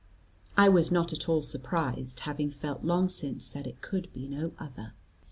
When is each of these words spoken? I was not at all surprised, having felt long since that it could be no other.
I 0.57 0.67
was 0.67 0.91
not 0.91 1.13
at 1.13 1.29
all 1.29 1.43
surprised, 1.43 2.21
having 2.21 2.49
felt 2.49 2.83
long 2.83 3.07
since 3.07 3.49
that 3.51 3.67
it 3.67 3.81
could 3.83 4.11
be 4.13 4.27
no 4.27 4.51
other. 4.57 4.95